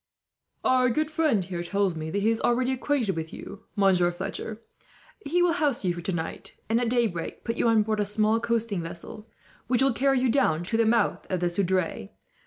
[0.63, 4.59] "Our good friend here tells me that he is already acquainted with you, Monsieur Fletcher.
[5.23, 8.39] He will house you for tonight, and at daybreak put you on board a small
[8.39, 9.29] coasting vessel,
[9.67, 12.09] which will carry you down to the mouth of the Seudre.